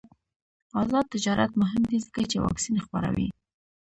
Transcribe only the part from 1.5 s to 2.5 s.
مهم دی ځکه چې